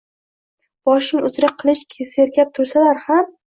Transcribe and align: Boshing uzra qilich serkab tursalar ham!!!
Boshing 0.91 1.27
uzra 1.29 1.53
qilich 1.61 1.85
serkab 2.17 2.59
tursalar 2.59 3.07
ham!!! 3.07 3.33